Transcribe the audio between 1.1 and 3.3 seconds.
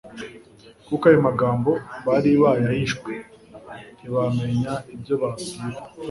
magambo bari bayahishwe,